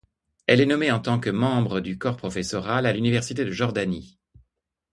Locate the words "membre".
1.29-1.79